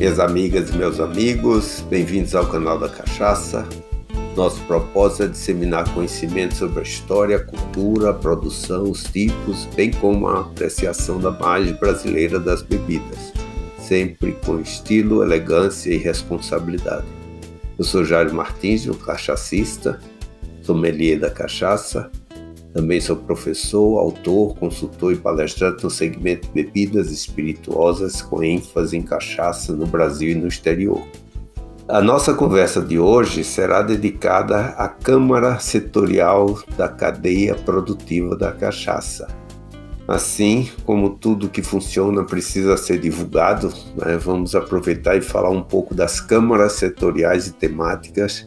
minhas 0.00 0.18
amigas 0.18 0.70
e 0.70 0.78
meus 0.78 0.98
amigos, 0.98 1.84
bem-vindos 1.90 2.34
ao 2.34 2.46
canal 2.46 2.78
da 2.78 2.88
Cachaça. 2.88 3.68
Nosso 4.34 4.58
propósito 4.62 5.24
é 5.24 5.26
disseminar 5.26 5.92
conhecimento 5.92 6.54
sobre 6.54 6.80
a 6.80 6.82
história, 6.82 7.36
a 7.36 7.44
cultura, 7.44 8.08
a 8.08 8.14
produção, 8.14 8.84
os 8.84 9.04
tipos, 9.04 9.66
bem 9.76 9.90
como 9.90 10.26
a 10.26 10.40
apreciação 10.40 11.20
da 11.20 11.30
margem 11.30 11.74
brasileira 11.74 12.40
das 12.40 12.62
bebidas, 12.62 13.30
sempre 13.78 14.32
com 14.42 14.58
estilo, 14.58 15.22
elegância 15.22 15.92
e 15.92 15.98
responsabilidade. 15.98 17.04
Eu 17.78 17.84
sou 17.84 18.02
Jairo 18.02 18.32
Martins, 18.32 18.86
um 18.86 18.94
cachacista, 18.94 20.00
sommelier 20.62 21.20
da 21.20 21.30
cachaça, 21.30 22.10
também 22.72 23.00
sou 23.00 23.16
professor, 23.16 23.98
autor, 23.98 24.56
consultor 24.56 25.12
e 25.12 25.16
palestrante 25.16 25.82
no 25.82 25.90
segmento 25.90 26.48
bebidas 26.52 27.10
espirituosas 27.10 28.22
com 28.22 28.42
ênfase 28.42 28.96
em 28.96 29.02
cachaça 29.02 29.72
no 29.72 29.86
Brasil 29.86 30.30
e 30.30 30.34
no 30.34 30.46
exterior. 30.46 31.02
A 31.88 32.00
nossa 32.00 32.32
conversa 32.32 32.80
de 32.80 33.00
hoje 33.00 33.42
será 33.42 33.82
dedicada 33.82 34.66
à 34.78 34.86
Câmara 34.86 35.58
Setorial 35.58 36.62
da 36.76 36.88
Cadeia 36.88 37.56
Produtiva 37.56 38.36
da 38.36 38.52
Cachaça. 38.52 39.26
Assim 40.06 40.68
como 40.84 41.10
tudo 41.10 41.48
que 41.48 41.62
funciona 41.62 42.24
precisa 42.24 42.76
ser 42.76 43.00
divulgado, 43.00 43.72
né, 43.96 44.16
vamos 44.16 44.54
aproveitar 44.54 45.16
e 45.16 45.20
falar 45.20 45.50
um 45.50 45.62
pouco 45.62 45.92
das 45.92 46.20
câmaras 46.20 46.74
setoriais 46.74 47.48
e 47.48 47.52
temáticas 47.52 48.46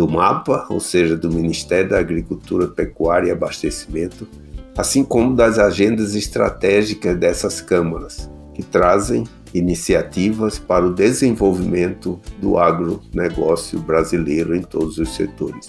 do 0.00 0.08
MAPA, 0.08 0.64
ou 0.70 0.80
seja, 0.80 1.14
do 1.14 1.30
Ministério 1.30 1.90
da 1.90 1.98
Agricultura, 1.98 2.66
Pecuária 2.66 3.28
e 3.28 3.30
Abastecimento, 3.30 4.26
assim 4.74 5.04
como 5.04 5.36
das 5.36 5.58
agendas 5.58 6.14
estratégicas 6.14 7.18
dessas 7.18 7.60
câmaras, 7.60 8.30
que 8.54 8.62
trazem 8.62 9.24
iniciativas 9.52 10.58
para 10.58 10.86
o 10.86 10.94
desenvolvimento 10.94 12.18
do 12.38 12.56
agronegócio 12.56 13.78
brasileiro 13.78 14.56
em 14.56 14.62
todos 14.62 14.96
os 14.96 15.14
setores. 15.14 15.68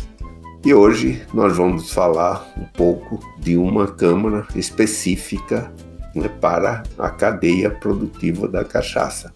E 0.64 0.74
hoje 0.74 1.22
nós 1.34 1.58
vamos 1.58 1.92
falar 1.92 2.54
um 2.56 2.64
pouco 2.64 3.20
de 3.38 3.58
uma 3.58 3.86
câmara 3.86 4.48
específica 4.56 5.74
né, 6.16 6.30
para 6.40 6.84
a 6.98 7.10
cadeia 7.10 7.70
produtiva 7.70 8.48
da 8.48 8.64
cachaça. 8.64 9.34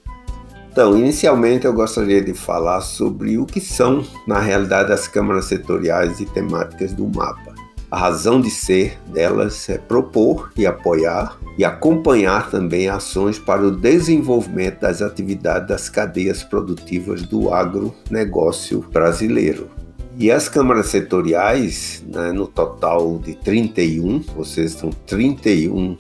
Então, 0.76 0.98
inicialmente 0.98 1.66
eu 1.66 1.72
gostaria 1.72 2.22
de 2.22 2.34
falar 2.34 2.82
sobre 2.82 3.38
o 3.38 3.46
que 3.46 3.62
são, 3.62 4.06
na 4.28 4.40
realidade, 4.42 4.92
as 4.92 5.08
câmaras 5.08 5.46
setoriais 5.46 6.20
e 6.20 6.26
temáticas 6.26 6.92
do 6.92 7.08
mapa. 7.08 7.56
A 7.90 7.98
razão 7.98 8.42
de 8.42 8.50
ser 8.50 9.00
delas 9.08 9.70
é 9.70 9.78
propor 9.78 10.52
e 10.58 10.66
apoiar 10.66 11.40
e 11.58 11.64
acompanhar 11.64 12.52
também 12.52 12.90
ações 12.90 13.40
para 13.40 13.66
o 13.66 13.72
desenvolvimento 13.72 14.82
das 14.82 15.02
atividades 15.02 15.70
das 15.70 15.88
cadeias 15.88 16.44
produtivas 16.44 17.22
do 17.22 17.54
agronegócio 17.54 18.86
brasileiro. 18.92 19.70
E 20.18 20.30
as 20.30 20.50
câmaras 20.50 20.88
setoriais, 20.88 22.04
né, 22.06 22.34
no 22.34 22.48
total 22.48 23.18
de 23.20 23.34
31, 23.36 24.20
vocês 24.36 24.74
são 24.74 24.90
31 24.90 25.96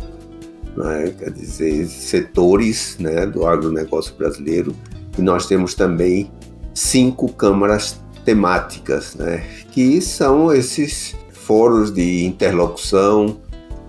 né, 0.75 1.13
quer 1.17 1.31
dizer, 1.31 1.87
setores 1.87 2.97
né, 2.99 3.25
do 3.25 3.45
agronegócio 3.45 4.15
brasileiro. 4.15 4.75
E 5.17 5.21
nós 5.21 5.47
temos 5.47 5.73
também 5.73 6.31
cinco 6.73 7.31
câmaras 7.31 7.99
temáticas, 8.23 9.15
né, 9.15 9.43
que 9.71 10.01
são 10.01 10.51
esses 10.53 11.15
fóruns 11.31 11.91
de 11.91 12.25
interlocução. 12.25 13.39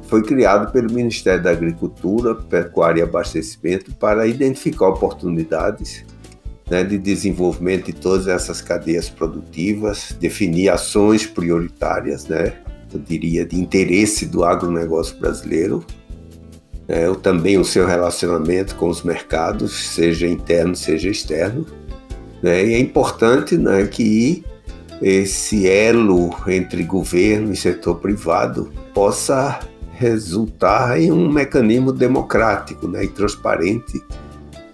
Foi 0.08 0.22
criado 0.22 0.70
pelo 0.70 0.92
Ministério 0.92 1.42
da 1.42 1.50
Agricultura, 1.50 2.34
Pecuária 2.34 3.00
e 3.00 3.02
Abastecimento 3.02 3.92
para 3.94 4.26
identificar 4.26 4.88
oportunidades 4.88 6.04
né, 6.70 6.84
de 6.84 6.98
desenvolvimento 6.98 7.86
de 7.86 7.92
todas 7.92 8.28
essas 8.28 8.60
cadeias 8.60 9.08
produtivas, 9.08 10.14
definir 10.20 10.68
ações 10.68 11.26
prioritárias, 11.26 12.26
né, 12.26 12.52
eu 12.92 13.00
diria, 13.00 13.44
de 13.44 13.56
interesse 13.56 14.26
do 14.26 14.44
agronegócio 14.44 15.18
brasileiro, 15.18 15.84
é, 16.88 17.12
também 17.14 17.58
o 17.58 17.64
seu 17.64 17.86
relacionamento 17.86 18.76
com 18.76 18.88
os 18.88 19.02
mercados, 19.02 19.88
seja 19.88 20.26
interno, 20.26 20.76
seja 20.76 21.08
externo. 21.08 21.66
Né? 22.42 22.66
E 22.66 22.74
é 22.74 22.78
importante 22.78 23.56
né, 23.56 23.86
que 23.86 24.44
esse 25.02 25.68
elo 25.68 26.34
entre 26.46 26.82
governo 26.82 27.52
e 27.52 27.56
setor 27.56 27.96
privado 27.96 28.72
possa 28.94 29.60
resultar 29.92 31.00
em 31.00 31.10
um 31.10 31.30
mecanismo 31.30 31.92
democrático 31.92 32.86
né, 32.86 33.04
e 33.04 33.08
transparente 33.08 34.02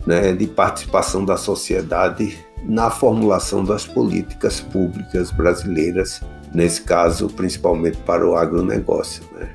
né, 0.06 0.32
de 0.32 0.46
participação 0.46 1.24
da 1.24 1.36
sociedade 1.36 2.36
na 2.64 2.90
formulação 2.90 3.64
das 3.64 3.86
políticas 3.86 4.60
públicas 4.60 5.30
brasileiras, 5.30 6.20
nesse 6.54 6.82
caso, 6.82 7.28
principalmente 7.28 7.98
para 7.98 8.28
o 8.28 8.36
agronegócio. 8.36 9.22
Né. 9.34 9.48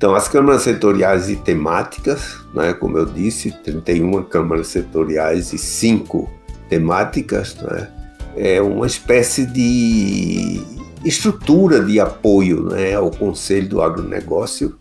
Então, 0.00 0.14
as 0.14 0.28
câmaras 0.28 0.62
setoriais 0.62 1.28
e 1.28 1.36
temáticas, 1.36 2.38
né, 2.54 2.72
como 2.72 2.96
eu 2.96 3.04
disse, 3.04 3.50
31 3.50 4.22
câmaras 4.22 4.68
setoriais 4.68 5.52
e 5.52 5.58
5 5.58 6.26
temáticas, 6.70 7.54
né, 7.56 7.86
é 8.34 8.62
uma 8.62 8.86
espécie 8.86 9.44
de 9.44 10.58
estrutura 11.04 11.84
de 11.84 12.00
apoio 12.00 12.62
né, 12.70 12.94
ao 12.94 13.10
Conselho 13.10 13.68
do 13.68 13.82
Agronegócio 13.82 14.78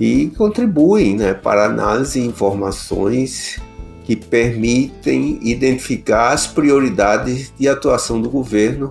e 0.00 0.32
contribuem 0.36 1.14
né, 1.14 1.32
para 1.32 1.66
análise 1.66 2.18
e 2.18 2.26
informações 2.26 3.60
que 4.02 4.16
permitem 4.16 5.38
identificar 5.42 6.32
as 6.32 6.48
prioridades 6.48 7.52
de 7.56 7.68
atuação 7.68 8.20
do 8.20 8.28
governo 8.28 8.90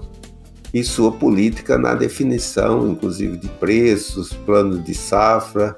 e 0.75 0.83
sua 0.83 1.09
política 1.09 1.77
na 1.77 1.95
definição, 1.95 2.89
inclusive, 2.89 3.37
de 3.37 3.47
preços, 3.47 4.33
planos 4.33 4.83
de 4.83 4.93
safra, 4.93 5.77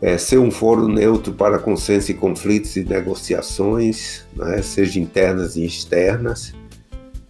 é, 0.00 0.16
ser 0.16 0.38
um 0.38 0.50
foro 0.50 0.88
neutro 0.88 1.34
para 1.34 1.58
consenso 1.58 2.10
e 2.10 2.14
conflitos 2.14 2.76
e 2.76 2.82
negociações, 2.82 4.24
né, 4.34 4.62
seja 4.62 4.98
internas 4.98 5.54
e 5.56 5.66
externas, 5.66 6.54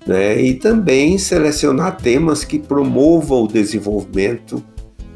né, 0.07 0.41
e 0.41 0.55
também 0.55 1.19
selecionar 1.19 1.97
temas 1.97 2.45
que 2.45 2.57
promovam 2.57 3.43
o 3.43 3.49
desenvolvimento, 3.49 4.63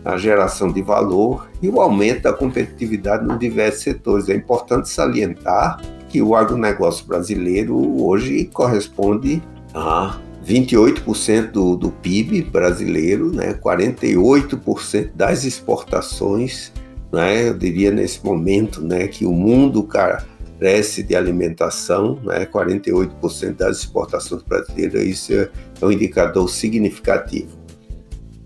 a 0.05 0.17
geração 0.17 0.73
de 0.73 0.83
valor 0.83 1.49
e 1.63 1.69
o 1.69 1.81
aumento 1.81 2.23
da 2.23 2.33
competitividade 2.33 3.25
nos 3.25 3.39
diversos 3.39 3.85
setores. 3.85 4.29
É 4.29 4.35
importante 4.35 4.89
salientar 4.89 5.81
que 6.09 6.21
o 6.21 6.35
agronegócio 6.35 7.07
brasileiro 7.07 8.03
hoje 8.03 8.47
corresponde 8.53 9.41
a 9.73 10.19
28% 10.51 11.53
do, 11.53 11.77
do 11.77 11.91
PIB 11.93 12.43
brasileiro, 12.43 13.33
né, 13.33 13.55
48% 13.55 15.13
das 15.15 15.45
exportações, 15.45 16.73
né, 17.13 17.49
eu 17.49 17.57
diria 17.57 17.93
nesse 17.93 18.25
momento 18.25 18.83
né, 18.83 19.07
que 19.07 19.25
o 19.25 19.31
mundo 19.31 19.85
carece 19.85 21.05
de 21.05 21.15
alimentação, 21.15 22.19
né, 22.25 22.45
48% 22.45 23.57
das 23.57 23.79
exportações 23.79 24.43
brasileiras, 24.43 25.05
isso 25.05 25.33
é, 25.33 25.49
é 25.81 25.87
um 25.87 25.93
indicador 25.93 26.51
significativo. 26.51 27.61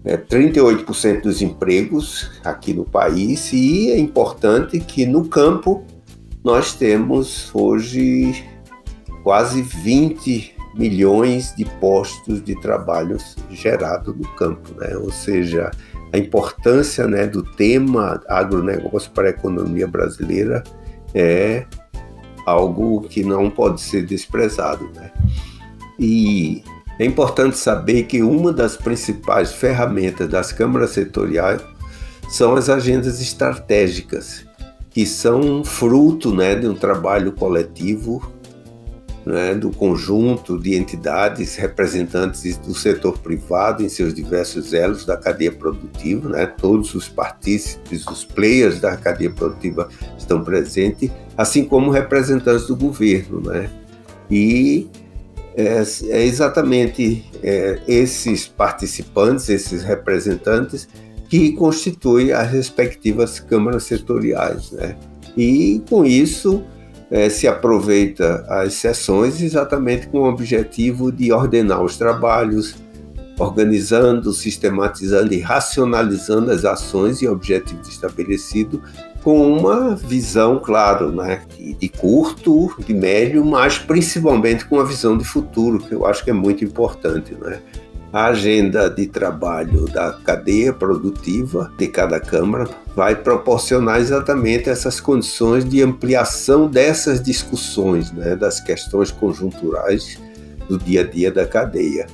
É 0.05 0.19
38% 0.19 1.23
dos 1.23 1.41
empregos 1.41 2.31
aqui 2.45 2.75
no 2.75 2.85
país 2.85 3.51
e 3.55 3.91
é 3.91 3.99
importante 3.99 4.79
que 4.79 5.07
no 5.07 5.27
campo 5.27 5.83
nós 6.45 6.75
temos 6.75 7.51
hoje 7.55 8.45
quase 9.23 9.63
20 9.63 10.54
milhões 10.77 11.55
de 11.57 11.65
postos 11.65 12.43
de 12.43 12.61
trabalho 12.61 13.17
gerados 13.51 14.15
no 14.15 14.29
campo, 14.35 14.75
né? 14.79 14.97
ou 14.97 15.11
seja, 15.13 15.71
a 16.13 16.19
importância 16.19 17.07
né, 17.07 17.27
do 17.27 17.43
tema 17.43 18.21
agronegócio 18.29 19.11
para 19.13 19.29
a 19.29 19.31
economia 19.31 19.87
brasileira 19.87 20.63
é 21.15 21.65
algo 22.47 23.03
que 23.03 23.23
não 23.23 23.49
pode 23.49 23.81
ser 23.81 24.05
desprezado. 24.05 24.91
Né? 24.95 25.11
E 25.99 26.63
é 26.99 27.05
importante 27.05 27.57
saber 27.57 28.05
que 28.05 28.23
uma 28.23 28.53
das 28.53 28.77
principais 28.77 29.53
ferramentas 29.53 30.29
das 30.29 30.53
câmaras 30.53 30.91
setoriais 30.91 31.61
são 32.29 32.55
as 32.55 32.69
agendas 32.69 33.21
estratégicas, 33.21 34.45
que 34.91 35.07
são 35.07 35.65
fruto 35.65 36.35
né, 36.35 36.55
de 36.55 36.67
um 36.67 36.75
trabalho 36.75 37.33
coletivo 37.33 38.34
né, 39.25 39.55
do 39.55 39.71
conjunto 39.71 40.59
de 40.59 40.75
entidades 40.75 41.57
representantes 41.57 42.57
do 42.59 42.75
setor 42.75 43.19
privado 43.19 43.83
em 43.83 43.89
seus 43.89 44.13
diversos 44.13 44.75
elos 44.75 45.07
da 45.07 45.17
cadeia 45.17 45.53
produtiva, 45.53 46.29
né, 46.29 46.47
todos 46.47 46.95
os 46.95 47.09
partícipes, 47.09 48.07
os 48.07 48.25
players 48.25 48.81
da 48.81 48.97
cadeia 48.97 49.31
produtiva 49.31 49.89
estão 50.19 50.45
presentes, 50.45 51.11
assim 51.37 51.65
como 51.65 51.91
representantes 51.91 52.67
do 52.67 52.77
governo. 52.77 53.41
Né, 53.41 53.71
e 54.31 54.89
é, 55.57 55.83
é 56.09 56.25
exatamente 56.25 57.25
é, 57.43 57.81
esses 57.89 58.47
participantes, 58.47 59.49
esses 59.49 59.83
representantes, 59.83 60.89
que 61.29 61.53
constituem 61.53 62.33
as 62.33 62.51
respectivas 62.51 63.41
câmaras 63.41 63.85
setoriais. 63.85 64.71
Né, 64.73 64.97
e 65.37 65.83
com 65.89 66.05
isso 66.05 66.63
é, 67.11 67.29
se 67.29 67.47
aproveita 67.47 68.45
as 68.49 68.75
sessões 68.75 69.41
exatamente 69.41 70.09
com 70.09 70.21
o 70.21 70.29
objetivo 70.29 71.13
de 71.13 71.33
ordenar 71.33 71.83
os 71.83 71.97
trabalhos, 71.97 72.77
organizando, 73.39 74.33
sistematizando 74.33 75.35
e 75.35 75.41
racionalizando 75.41 76.51
as 76.51 76.65
ações 76.65 77.21
e 77.21 77.29
objetivos 77.29 77.89
estabelecidos 77.89 78.81
com 79.23 79.59
uma 79.59 79.97
visão, 79.97 80.61
claro, 80.63 81.11
né, 81.11 81.43
de 81.59 81.89
curto, 81.89 82.75
de 82.79 82.93
médio, 82.93 83.45
mas 83.45 83.79
principalmente 83.79 84.67
com 84.67 84.77
uma 84.77 84.85
visão 84.85 85.17
de 85.17 85.25
futuro, 85.25 85.79
que 85.79 85.93
eu 85.93 86.05
acho 86.07 86.23
que 86.23 86.31
é 86.31 86.35
muito 86.35 86.63
importante. 86.63 87.35
Né? 87.35 87.59
A 88.13 88.27
agenda 88.27 88.91
de 88.91 89.07
trabalho 89.07 89.87
da 89.87 90.13
cadeia 90.13 90.73
produtiva 90.73 91.73
de 91.79 91.89
cada 91.89 92.21
Câmara 92.21 92.69
vai 92.95 93.17
proporcionar 93.17 94.01
exatamente 94.01 94.71
essas 94.71 95.01
condições 95.01 95.65
de 95.65 95.83
ampliação 95.83 96.69
dessas 96.69 97.21
discussões, 97.21 98.13
né, 98.13 98.37
das 98.37 98.61
questões 98.61 99.11
conjunturais 99.11 100.19
do 100.69 100.79
dia 100.79 101.01
a 101.01 101.05
dia 101.05 101.31
da 101.31 101.47
cadeia. 101.47 102.07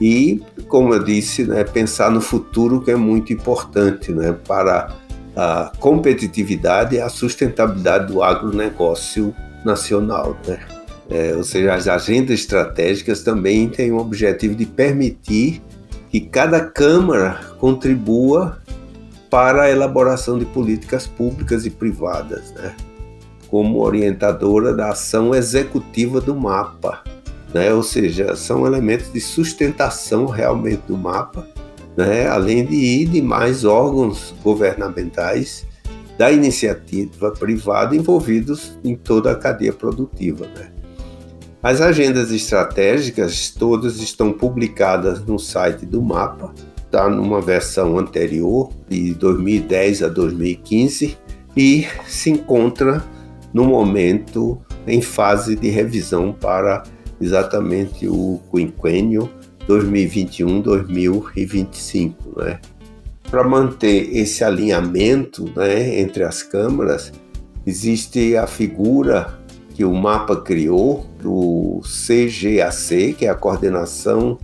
E, 0.00 0.40
como 0.68 0.94
eu 0.94 1.02
disse, 1.02 1.44
né, 1.44 1.64
pensar 1.64 2.10
no 2.10 2.20
futuro 2.20 2.80
que 2.80 2.90
é 2.90 2.96
muito 2.96 3.32
importante 3.32 4.12
né, 4.12 4.36
para 4.46 4.94
a 5.34 5.72
competitividade 5.78 6.96
e 6.96 7.00
a 7.00 7.08
sustentabilidade 7.08 8.12
do 8.12 8.22
agronegócio 8.22 9.34
nacional. 9.64 10.36
Né? 10.46 10.58
É, 11.10 11.34
ou 11.34 11.42
seja, 11.42 11.74
as 11.74 11.88
agendas 11.88 12.40
estratégicas 12.40 13.22
também 13.22 13.68
têm 13.68 13.90
o 13.90 13.98
objetivo 13.98 14.54
de 14.54 14.66
permitir 14.66 15.62
que 16.10 16.20
cada 16.20 16.60
Câmara 16.60 17.40
contribua 17.58 18.58
para 19.30 19.62
a 19.62 19.70
elaboração 19.70 20.38
de 20.38 20.44
políticas 20.44 21.06
públicas 21.06 21.66
e 21.66 21.70
privadas, 21.70 22.52
né? 22.52 22.74
como 23.48 23.80
orientadora 23.80 24.74
da 24.74 24.90
ação 24.90 25.34
executiva 25.34 26.20
do 26.20 26.34
mapa. 26.34 27.02
Né? 27.52 27.72
Ou 27.72 27.82
seja, 27.82 28.36
são 28.36 28.66
elementos 28.66 29.12
de 29.12 29.20
sustentação 29.20 30.26
realmente 30.26 30.82
do 30.86 30.96
mapa 30.96 31.46
né? 31.98 32.28
além 32.28 32.64
de 32.64 33.04
demais 33.06 33.64
órgãos 33.64 34.32
governamentais 34.40 35.66
da 36.16 36.30
iniciativa 36.30 37.32
privada 37.32 37.96
envolvidos 37.96 38.78
em 38.84 38.94
toda 38.94 39.32
a 39.32 39.34
cadeia 39.34 39.72
produtiva. 39.72 40.46
Né? 40.46 40.70
As 41.60 41.80
agendas 41.80 42.30
estratégicas 42.30 43.50
todas 43.50 43.96
estão 43.96 44.32
publicadas 44.32 45.24
no 45.24 45.40
site 45.40 45.84
do 45.84 46.00
MAPA, 46.00 46.54
está 46.88 47.08
numa 47.08 47.40
versão 47.40 47.96
anterior, 47.98 48.70
de 48.88 49.14
2010 49.14 50.02
a 50.02 50.08
2015, 50.08 51.16
e 51.56 51.86
se 52.06 52.30
encontra 52.30 53.04
no 53.52 53.64
momento 53.64 54.60
em 54.86 55.02
fase 55.02 55.54
de 55.54 55.68
revisão 55.68 56.32
para 56.32 56.82
exatamente 57.20 58.08
o 58.08 58.40
quinquênio 58.50 59.30
2021-2025, 59.68 62.14
né? 62.36 62.58
Para 63.30 63.46
manter 63.46 64.16
esse 64.16 64.42
alinhamento 64.42 65.52
né, 65.54 66.00
entre 66.00 66.24
as 66.24 66.42
câmaras, 66.42 67.12
existe 67.66 68.34
a 68.34 68.46
figura 68.46 69.38
que 69.74 69.84
o 69.84 69.92
mapa 69.92 70.34
criou 70.36 71.04
do 71.22 71.82
CGAC, 71.82 73.12
que 73.12 73.26
é 73.26 73.28
a 73.28 73.34
Coordenação 73.34 74.38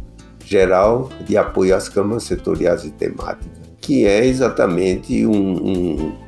Geral 0.44 1.10
de 1.26 1.36
Apoio 1.36 1.74
às 1.74 1.88
Câmaras 1.88 2.24
Setoriais 2.24 2.84
e 2.84 2.90
Temáticas, 2.90 3.58
que 3.80 4.06
é 4.06 4.24
exatamente 4.26 5.26
um, 5.26 5.32
um, 5.32 6.18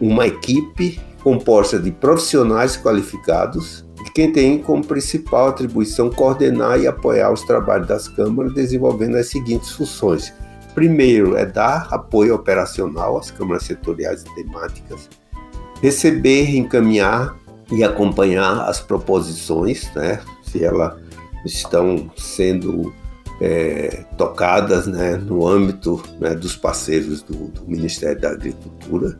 uma 0.00 0.26
equipe 0.26 1.00
composta 1.22 1.78
de 1.78 1.90
profissionais 1.90 2.76
qualificados 2.76 3.84
quem 4.14 4.30
tem 4.30 4.58
como 4.58 4.84
principal 4.84 5.48
atribuição 5.48 6.10
coordenar 6.10 6.78
e 6.78 6.86
apoiar 6.86 7.32
os 7.32 7.42
trabalhos 7.42 7.88
das 7.88 8.08
câmaras, 8.08 8.52
desenvolvendo 8.54 9.16
as 9.16 9.28
seguintes 9.28 9.70
funções. 9.70 10.32
Primeiro 10.74 11.36
é 11.36 11.46
dar 11.46 11.88
apoio 11.90 12.34
operacional 12.34 13.18
às 13.18 13.30
câmaras 13.30 13.64
setoriais 13.64 14.22
e 14.22 14.34
temáticas, 14.34 15.08
receber, 15.80 16.54
encaminhar 16.56 17.36
e 17.70 17.82
acompanhar 17.82 18.68
as 18.68 18.80
proposições, 18.80 19.90
né, 19.94 20.20
se 20.42 20.64
elas 20.64 20.94
estão 21.44 22.10
sendo 22.16 22.92
é, 23.42 24.04
tocadas 24.16 24.86
né, 24.86 25.16
no 25.16 25.46
âmbito 25.46 26.00
né, 26.20 26.32
dos 26.32 26.54
parceiros 26.54 27.22
do, 27.22 27.48
do 27.48 27.66
Ministério 27.66 28.20
da 28.20 28.30
Agricultura 28.30 29.18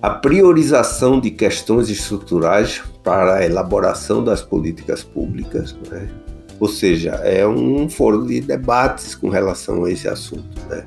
a 0.00 0.10
priorização 0.10 1.18
de 1.18 1.30
questões 1.32 1.90
estruturais 1.90 2.80
para 3.02 3.38
a 3.38 3.44
elaboração 3.44 4.22
das 4.22 4.40
políticas 4.40 5.02
públicas, 5.02 5.76
né? 5.90 6.08
ou 6.60 6.68
seja, 6.68 7.10
é 7.24 7.44
um 7.46 7.88
foro 7.88 8.24
de 8.24 8.40
debates 8.40 9.16
com 9.16 9.28
relação 9.28 9.84
a 9.84 9.90
esse 9.90 10.08
assunto. 10.08 10.56
Né? 10.68 10.84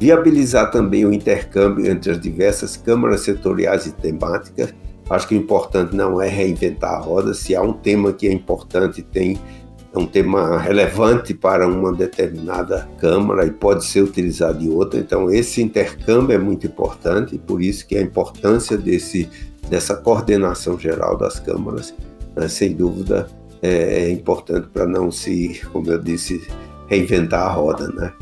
Viabilizar 0.00 0.70
também 0.70 1.04
o 1.04 1.12
intercâmbio 1.12 1.90
entre 1.90 2.10
as 2.10 2.18
diversas 2.18 2.74
câmaras 2.74 3.20
setoriais 3.20 3.84
e 3.84 3.92
temáticas. 3.92 4.72
Acho 5.10 5.28
que 5.28 5.34
o 5.34 5.38
importante 5.38 5.94
não 5.94 6.20
é 6.20 6.28
reinventar 6.28 6.94
a 6.94 6.98
roda, 6.98 7.34
se 7.34 7.54
há 7.54 7.60
um 7.60 7.74
tema 7.74 8.14
que 8.14 8.26
é 8.26 8.32
importante, 8.32 9.02
tem 9.02 9.38
é 9.92 9.98
um 9.98 10.06
tema 10.06 10.58
relevante 10.58 11.32
para 11.32 11.66
uma 11.66 11.92
determinada 11.92 12.88
Câmara 12.98 13.46
e 13.46 13.50
pode 13.50 13.84
ser 13.84 14.02
utilizado 14.02 14.62
em 14.62 14.68
outra. 14.68 15.00
Então, 15.00 15.30
esse 15.30 15.62
intercâmbio 15.62 16.34
é 16.34 16.38
muito 16.38 16.66
importante 16.66 17.34
e 17.34 17.38
por 17.38 17.62
isso 17.62 17.86
que 17.86 17.96
a 17.96 18.02
importância 18.02 18.76
desse, 18.76 19.28
dessa 19.68 19.96
coordenação 19.96 20.78
geral 20.78 21.16
das 21.16 21.38
câmaras, 21.40 21.94
né, 22.36 22.48
sem 22.48 22.74
dúvida, 22.74 23.28
é, 23.62 24.04
é 24.04 24.10
importante 24.10 24.68
para 24.68 24.86
não 24.86 25.10
se, 25.10 25.60
como 25.72 25.90
eu 25.90 25.98
disse, 25.98 26.46
reinventar 26.86 27.46
a 27.46 27.52
roda. 27.52 27.88
Né? 27.88 28.12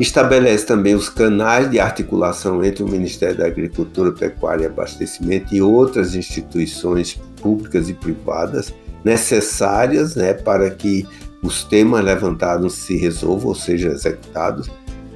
Estabelece 0.00 0.64
também 0.64 0.94
os 0.94 1.10
canais 1.10 1.70
de 1.70 1.78
articulação 1.78 2.64
entre 2.64 2.82
o 2.82 2.88
Ministério 2.88 3.36
da 3.36 3.46
Agricultura, 3.46 4.12
Pecuária 4.12 4.64
e 4.64 4.66
Abastecimento 4.66 5.54
e 5.54 5.60
outras 5.60 6.14
instituições 6.14 7.20
públicas 7.40 7.90
e 7.90 7.94
privadas 7.94 8.72
necessárias 9.04 10.16
né, 10.16 10.32
para 10.32 10.70
que 10.70 11.06
os 11.42 11.64
temas 11.64 12.04
levantados 12.04 12.74
se 12.74 12.96
resolvam 12.96 13.48
ou 13.48 13.54
sejam 13.54 13.90
executados. 13.90 14.70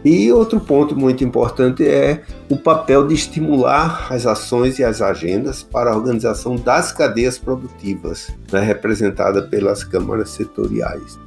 E 0.05 0.31
outro 0.31 0.61
ponto 0.61 0.94
muito 0.94 1.25
importante 1.25 1.87
é 1.87 2.23
o 2.49 2.56
papel 2.56 3.06
de 3.09 3.15
estimular 3.15 4.06
as 4.11 4.25
ações 4.25 4.79
e 4.79 4.85
as 4.85 5.03
agendas 5.03 5.62
para 5.62 5.91
a 5.91 5.97
organização 5.97 6.55
das 6.55 6.93
cadeias 6.93 7.38
produtivas, 7.38 8.28
né, 8.52 8.61
representada 8.61 9.43
pelas 9.43 9.83
câmaras 9.83 10.31
setoriais. 10.31 11.19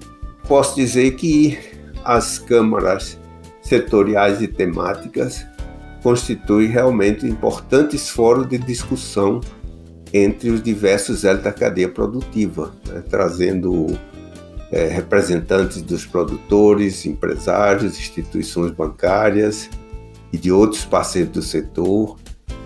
Posso 0.47 0.75
dizer 0.75 1.11
que 1.11 1.57
as 2.05 2.39
câmaras 2.39 3.19
setoriais 3.61 4.41
e 4.41 4.47
temáticas 4.47 5.45
constituem 6.01 6.67
realmente 6.67 7.27
importantes 7.27 8.09
fóruns 8.09 8.47
de 8.47 8.57
discussão 8.57 9.41
entre 10.13 10.49
os 10.49 10.61
diversos 10.61 11.23
elos 11.23 11.43
da 11.43 11.51
cadeia 11.51 11.89
produtiva, 11.89 12.73
né, 12.87 13.03
trazendo 13.09 13.87
é, 14.71 14.87
representantes 14.87 15.81
dos 15.81 16.05
produtores, 16.05 17.05
empresários, 17.05 17.97
instituições 17.97 18.71
bancárias 18.71 19.69
e 20.31 20.37
de 20.37 20.51
outros 20.51 20.85
parceiros 20.85 21.31
do 21.31 21.41
setor, 21.41 22.17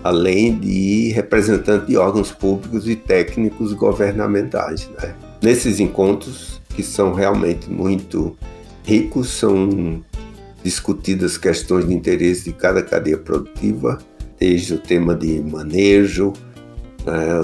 além 0.02 0.58
de 0.58 1.12
representantes 1.12 1.86
de 1.86 1.96
órgãos 1.96 2.30
públicos 2.30 2.88
e 2.88 2.94
técnicos 2.94 3.72
governamentais. 3.72 4.90
Né. 5.00 5.14
Nesses 5.42 5.80
encontros, 5.80 6.60
que 6.74 6.82
são 6.82 7.14
realmente 7.14 7.70
muito 7.70 8.36
ricos, 8.84 9.30
são 9.30 10.02
discutidas 10.62 11.38
questões 11.38 11.86
de 11.86 11.94
interesse 11.94 12.44
de 12.44 12.52
cada 12.52 12.82
cadeia 12.82 13.18
produtiva, 13.18 13.98
desde 14.38 14.74
o 14.74 14.78
tema 14.78 15.14
de 15.14 15.40
manejo, 15.40 16.32
né, 17.04 17.40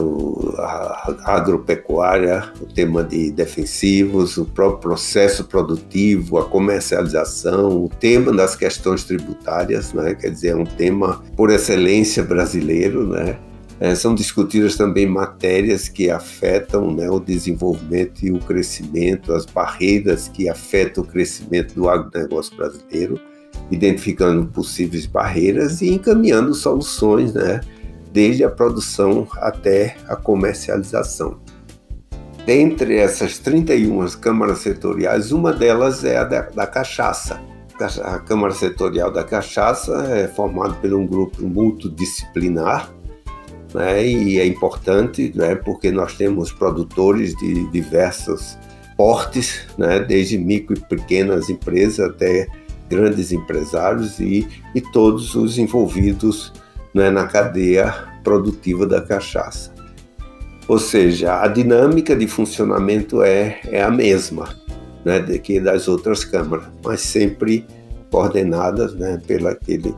a 0.59 1.15
agropecuária, 1.27 2.51
o 2.61 2.67
tema 2.67 3.05
de 3.05 3.31
defensivos, 3.31 4.37
o 4.37 4.45
próprio 4.45 4.81
processo 4.81 5.45
produtivo, 5.45 6.39
a 6.39 6.45
comercialização, 6.45 7.85
o 7.85 7.89
tema 7.89 8.33
das 8.33 8.57
questões 8.57 9.05
tributárias, 9.05 9.93
né, 9.93 10.15
quer 10.15 10.31
dizer, 10.31 10.49
é 10.49 10.57
um 10.57 10.65
tema 10.65 11.23
por 11.37 11.51
excelência 11.51 12.23
brasileiro, 12.23 13.07
né, 13.07 13.39
é, 13.81 13.95
são 13.95 14.15
discutidas 14.15 14.77
também 14.77 15.07
matérias 15.07 15.89
que 15.89 16.11
afetam 16.11 16.91
né, 16.95 17.09
o 17.11 17.19
desenvolvimento 17.19 18.23
e 18.23 18.31
o 18.31 18.39
crescimento, 18.39 19.33
as 19.33 19.47
barreiras 19.47 20.29
que 20.29 20.51
afetam 20.51 21.03
o 21.03 21.07
crescimento 21.07 21.75
do 21.75 21.89
agronegócio 21.89 22.55
brasileiro, 22.55 23.19
identificando 23.71 24.47
possíveis 24.47 25.07
barreiras 25.07 25.81
e 25.81 25.89
encaminhando 25.89 26.53
soluções, 26.53 27.33
né, 27.33 27.61
desde 28.13 28.45
a 28.45 28.51
produção 28.51 29.27
até 29.37 29.97
a 30.09 30.17
comercialização. 30.17 31.41
Dentre 32.45 32.97
essas 32.97 33.39
31 33.39 34.07
câmaras 34.21 34.59
setoriais, 34.59 35.31
uma 35.31 35.53
delas 35.53 36.05
é 36.05 36.17
a 36.17 36.25
da, 36.25 36.43
da 36.43 36.67
cachaça. 36.67 37.41
A 38.03 38.19
Câmara 38.19 38.53
Setorial 38.53 39.11
da 39.11 39.25
Cachaça 39.25 40.05
é 40.11 40.29
formada 40.29 40.75
por 40.75 40.93
um 40.93 41.07
grupo 41.07 41.43
multidisciplinar 41.43 42.93
né? 43.75 44.07
e 44.07 44.39
é 44.39 44.47
importante 44.47 45.33
né? 45.35 45.55
porque 45.55 45.91
nós 45.91 46.15
temos 46.15 46.53
produtores 46.53 47.35
de 47.37 47.67
diversos 47.71 48.59
portes, 48.99 49.67
né? 49.79 50.01
desde 50.01 50.37
micro 50.37 50.77
e 50.77 50.81
pequenas 50.81 51.49
empresas 51.49 52.01
até 52.01 52.47
grandes 52.89 53.33
empresários 53.33 54.19
e, 54.19 54.47
e 54.75 54.81
todos 54.81 55.35
os 55.35 55.57
envolvidos 55.57 56.53
né? 56.95 57.11
na 57.11 57.27
cadeia 57.27 57.93
produtiva 58.23 58.87
da 58.87 59.01
cachaça. 59.01 59.73
Ou 60.69 60.79
seja, 60.79 61.41
a 61.41 61.49
dinâmica 61.49 62.15
de 62.15 62.29
funcionamento 62.29 63.23
é, 63.23 63.61
é 63.65 63.83
a 63.83 63.91
mesma 63.91 64.49
né, 65.05 65.21
que 65.39 65.59
das 65.59 65.89
outras 65.89 66.25
câmaras, 66.25 66.67
mas 66.85 67.01
sempre 67.01 67.67
coordenadas 68.11 68.95
né, 68.95 69.21
pela, 69.27 69.51
aquele, 69.51 69.95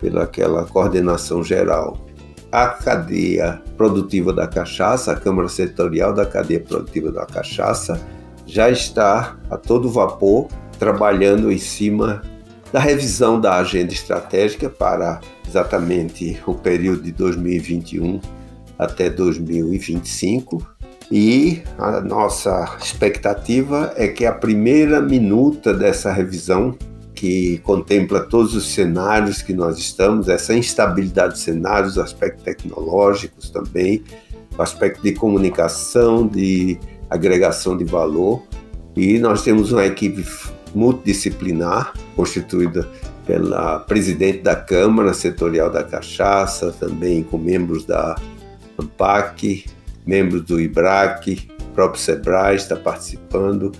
pela 0.00 0.24
aquela 0.24 0.64
coordenação 0.64 1.42
geral. 1.42 2.06
A 2.52 2.68
cadeia 2.68 3.60
produtiva 3.76 4.32
da 4.32 4.46
cachaça, 4.46 5.12
a 5.12 5.16
Câmara 5.16 5.48
Setorial 5.48 6.12
da 6.12 6.24
Cadeia 6.24 6.60
Produtiva 6.60 7.10
da 7.10 7.26
Cachaça, 7.26 8.00
já 8.46 8.70
está 8.70 9.36
a 9.50 9.56
todo 9.56 9.90
vapor 9.90 10.48
trabalhando 10.78 11.50
em 11.50 11.58
cima 11.58 12.22
da 12.74 12.80
revisão 12.80 13.40
da 13.40 13.58
agenda 13.58 13.92
estratégica 13.92 14.68
para 14.68 15.20
exatamente 15.48 16.42
o 16.44 16.54
período 16.54 17.04
de 17.04 17.12
2021 17.12 18.20
até 18.76 19.08
2025. 19.08 20.60
E 21.08 21.62
a 21.78 22.00
nossa 22.00 22.76
expectativa 22.82 23.92
é 23.94 24.08
que 24.08 24.26
a 24.26 24.32
primeira 24.32 25.00
minuta 25.00 25.72
dessa 25.72 26.12
revisão, 26.12 26.76
que 27.14 27.58
contempla 27.58 28.18
todos 28.18 28.56
os 28.56 28.66
cenários 28.72 29.40
que 29.40 29.52
nós 29.52 29.78
estamos, 29.78 30.28
essa 30.28 30.52
instabilidade 30.52 31.34
de 31.34 31.38
cenários, 31.38 31.96
aspectos 31.96 32.42
tecnológicos 32.42 33.50
também, 33.50 34.02
o 34.58 34.60
aspecto 34.60 35.00
de 35.00 35.12
comunicação, 35.12 36.26
de 36.26 36.76
agregação 37.08 37.76
de 37.76 37.84
valor. 37.84 38.42
E 38.96 39.20
nós 39.20 39.42
temos 39.42 39.70
uma 39.70 39.86
equipe 39.86 40.24
multidisciplinar, 40.74 41.94
constituída 42.16 42.88
pela 43.26 43.80
presidente 43.80 44.42
da 44.42 44.56
Câmara 44.56 45.14
Setorial 45.14 45.70
da 45.70 45.82
Cachaça, 45.82 46.74
também 46.78 47.22
com 47.22 47.38
membros 47.38 47.84
da 47.84 48.16
ANPAC, 48.78 49.64
membros 50.06 50.42
do 50.42 50.60
IBRAC, 50.60 51.48
próprio 51.74 52.00
SEBRAE 52.00 52.56
está 52.56 52.76
participando, 52.76 53.72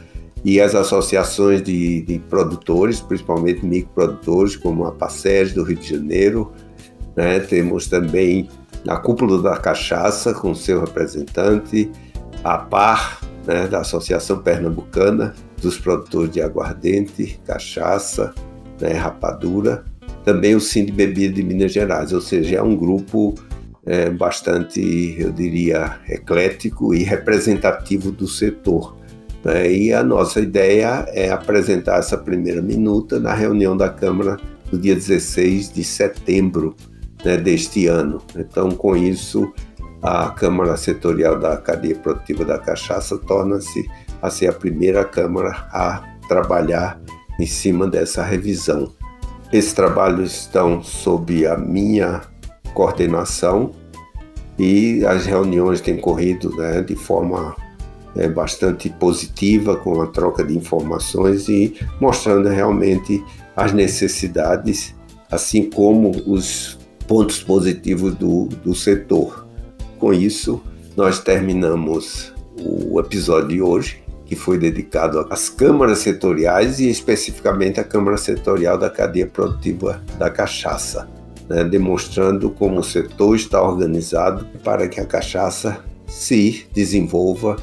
e 0.44 0.60
as 0.60 0.74
associações 0.74 1.62
de, 1.62 2.02
de 2.02 2.18
produtores, 2.18 3.00
principalmente 3.00 3.64
microprodutores, 3.64 4.56
como 4.56 4.84
a 4.84 4.92
PACES 4.92 5.54
do 5.54 5.62
Rio 5.62 5.76
de 5.76 5.88
Janeiro. 5.88 6.52
Né? 7.16 7.40
Temos 7.40 7.86
também 7.86 8.48
a 8.86 8.96
Cúpula 8.96 9.40
da 9.40 9.56
Cachaça, 9.56 10.34
com 10.34 10.54
seu 10.54 10.80
representante, 10.80 11.90
a 12.42 12.58
PAR, 12.58 13.20
né, 13.46 13.66
da 13.66 13.80
Associação 13.80 14.38
Pernambucana 14.38 15.34
dos 15.64 15.78
Produtores 15.78 16.30
de 16.30 16.42
Aguardente, 16.42 17.40
Cachaça, 17.46 18.34
né, 18.80 18.92
Rapadura, 18.92 19.84
também 20.24 20.54
o 20.54 20.60
Sim 20.60 20.84
de 20.84 20.92
Bebida 20.92 21.34
de 21.34 21.42
Minas 21.42 21.72
Gerais, 21.72 22.12
ou 22.12 22.20
seja, 22.20 22.58
é 22.58 22.62
um 22.62 22.76
grupo 22.76 23.34
é, 23.86 24.10
bastante, 24.10 25.16
eu 25.18 25.32
diria, 25.32 25.98
eclético 26.08 26.94
e 26.94 27.02
representativo 27.02 28.12
do 28.12 28.28
setor. 28.28 28.96
Né? 29.42 29.72
E 29.72 29.92
a 29.92 30.02
nossa 30.02 30.40
ideia 30.40 31.06
é 31.08 31.30
apresentar 31.30 31.98
essa 31.98 32.16
primeira 32.16 32.62
minuta 32.62 33.18
na 33.18 33.32
reunião 33.32 33.76
da 33.76 33.88
Câmara 33.88 34.38
no 34.70 34.78
dia 34.78 34.94
16 34.94 35.72
de 35.72 35.82
setembro 35.82 36.76
né, 37.24 37.36
deste 37.36 37.86
ano. 37.86 38.22
Então, 38.36 38.70
com 38.70 38.96
isso, 38.96 39.52
a 40.02 40.30
Câmara 40.30 40.76
Setorial 40.76 41.38
da 41.38 41.56
Cadeia 41.56 41.96
Produtiva 41.96 42.44
da 42.44 42.58
Cachaça 42.58 43.16
torna-se 43.16 43.86
a 44.24 44.30
ser 44.30 44.48
a 44.48 44.52
primeira 44.54 45.04
Câmara 45.04 45.68
a 45.70 46.02
trabalhar 46.26 46.98
em 47.38 47.44
cima 47.44 47.86
dessa 47.86 48.22
revisão. 48.22 48.90
Esses 49.52 49.74
trabalhos 49.74 50.32
estão 50.32 50.82
sob 50.82 51.46
a 51.46 51.58
minha 51.58 52.22
coordenação 52.72 53.72
e 54.58 55.04
as 55.04 55.26
reuniões 55.26 55.82
têm 55.82 55.98
corrido 55.98 56.56
né, 56.56 56.80
de 56.80 56.96
forma 56.96 57.54
é, 58.16 58.26
bastante 58.26 58.88
positiva, 58.88 59.76
com 59.76 60.00
a 60.00 60.06
troca 60.06 60.42
de 60.42 60.56
informações 60.56 61.46
e 61.46 61.74
mostrando 62.00 62.48
realmente 62.48 63.22
as 63.54 63.74
necessidades, 63.74 64.94
assim 65.30 65.68
como 65.68 66.10
os 66.26 66.78
pontos 67.06 67.42
positivos 67.42 68.14
do, 68.14 68.46
do 68.64 68.74
setor. 68.74 69.46
Com 69.98 70.14
isso, 70.14 70.62
nós 70.96 71.18
terminamos 71.18 72.32
o 72.58 72.98
episódio 72.98 73.48
de 73.48 73.60
hoje, 73.60 74.03
que 74.26 74.34
foi 74.34 74.58
dedicado 74.58 75.26
às 75.30 75.48
câmaras 75.48 75.98
setoriais 75.98 76.80
e 76.80 76.88
especificamente 76.88 77.80
à 77.80 77.84
Câmara 77.84 78.16
Setorial 78.16 78.78
da 78.78 78.90
Cadeia 78.90 79.26
Produtiva 79.26 80.02
da 80.18 80.30
Cachaça 80.30 81.08
né, 81.48 81.64
demonstrando 81.64 82.50
como 82.50 82.80
o 82.80 82.84
setor 82.84 83.36
está 83.36 83.62
organizado 83.62 84.46
para 84.62 84.88
que 84.88 85.00
a 85.00 85.06
cachaça 85.06 85.84
se 86.06 86.66
desenvolva 86.72 87.56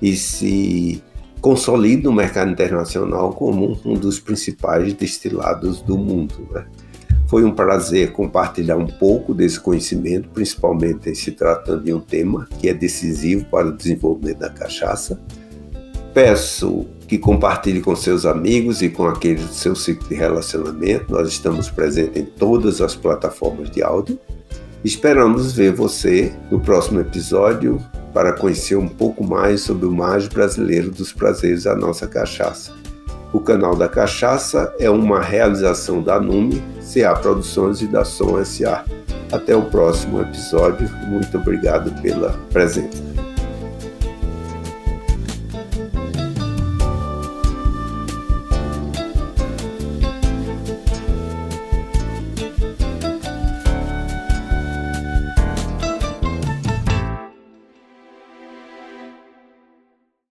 e 0.00 0.16
se 0.16 1.02
consolide 1.40 2.02
no 2.02 2.12
mercado 2.12 2.50
internacional 2.50 3.32
como 3.32 3.78
um 3.84 3.94
dos 3.94 4.18
principais 4.18 4.92
destilados 4.94 5.80
do 5.80 5.96
mundo. 5.96 6.46
Né? 6.50 6.66
Foi 7.26 7.44
um 7.44 7.52
prazer 7.52 8.12
compartilhar 8.12 8.76
um 8.76 8.86
pouco 8.86 9.32
desse 9.32 9.60
conhecimento, 9.60 10.28
principalmente 10.30 11.14
se 11.14 11.32
tratando 11.32 11.84
de 11.84 11.92
um 11.92 12.00
tema 12.00 12.48
que 12.58 12.68
é 12.68 12.74
decisivo 12.74 13.44
para 13.46 13.68
o 13.68 13.76
desenvolvimento 13.76 14.38
da 14.38 14.50
cachaça. 14.50 15.20
Peço 16.12 16.86
que 17.06 17.18
compartilhe 17.18 17.80
com 17.80 17.94
seus 17.94 18.26
amigos 18.26 18.82
e 18.82 18.88
com 18.88 19.06
aqueles 19.06 19.46
do 19.46 19.54
seu 19.54 19.74
ciclo 19.74 20.08
de 20.08 20.14
relacionamento. 20.14 21.12
Nós 21.12 21.28
estamos 21.28 21.70
presentes 21.70 22.22
em 22.22 22.24
todas 22.24 22.80
as 22.80 22.94
plataformas 22.94 23.70
de 23.70 23.82
áudio. 23.82 24.18
Esperamos 24.84 25.52
ver 25.52 25.72
você 25.72 26.32
no 26.50 26.58
próximo 26.58 27.00
episódio 27.00 27.80
para 28.14 28.32
conhecer 28.32 28.76
um 28.76 28.88
pouco 28.88 29.22
mais 29.24 29.60
sobre 29.60 29.86
o 29.86 29.92
mágico 29.92 30.34
brasileiro 30.34 30.90
dos 30.90 31.12
prazeres 31.12 31.64
da 31.64 31.76
nossa 31.76 32.06
cachaça. 32.06 32.72
O 33.32 33.38
canal 33.38 33.76
da 33.76 33.88
Cachaça 33.88 34.74
é 34.80 34.90
uma 34.90 35.20
realização 35.20 36.02
da 36.02 36.20
NUME, 36.20 36.60
CA 36.92 37.14
Produções 37.14 37.80
e 37.80 37.86
da 37.86 38.04
Som 38.04 38.44
SA. 38.44 38.84
Até 39.30 39.54
o 39.54 39.62
próximo 39.62 40.20
episódio. 40.20 40.88
Muito 41.06 41.38
obrigado 41.38 41.92
pela 42.02 42.30
presença. 42.52 43.29